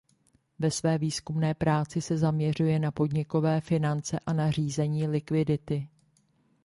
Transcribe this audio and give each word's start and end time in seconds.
Ve 0.59 0.71
své 0.71 0.97
výzkumné 0.97 1.53
práci 1.53 2.01
se 2.01 2.17
zaměřuje 2.17 2.79
na 2.79 2.91
podnikové 2.91 3.61
finance 3.61 4.19
a 4.25 4.33
na 4.33 4.51
řízení 4.51 5.07
likvidity. 5.07 5.87